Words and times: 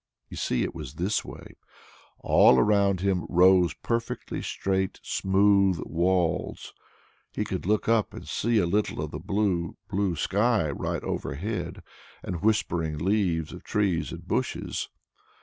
You 0.29 0.35
see, 0.37 0.63
it 0.63 0.73
was 0.73 0.95
this 0.95 1.23
way. 1.23 1.57
All 2.21 2.57
around 2.57 3.01
him 3.01 3.23
rose 3.29 3.75
perfectly 3.75 4.41
straight 4.41 4.99
smooth 5.03 5.79
walls. 5.85 6.73
He 7.31 7.45
could 7.45 7.67
look 7.67 7.87
up 7.87 8.11
and 8.11 8.27
see 8.27 8.57
a 8.57 8.65
little 8.65 8.99
of 9.03 9.11
the 9.11 9.19
blue, 9.19 9.77
blue 9.91 10.15
sky 10.15 10.71
right 10.71 11.03
overhead 11.03 11.83
and 12.23 12.41
whispering 12.41 12.97
leaves 12.97 13.53
of 13.53 13.63
trees 13.63 14.11
and 14.11 14.27
bushes. 14.27 14.89